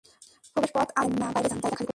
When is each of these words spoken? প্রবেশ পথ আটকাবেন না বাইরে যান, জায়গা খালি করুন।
প্রবেশ 0.53 0.71
পথ 0.75 0.87
আটকাবেন 0.91 1.17
না 1.21 1.27
বাইরে 1.33 1.47
যান, 1.49 1.59
জায়গা 1.63 1.75
খালি 1.77 1.85
করুন। 1.87 1.89